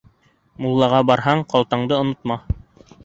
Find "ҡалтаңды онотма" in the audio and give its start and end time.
1.53-2.39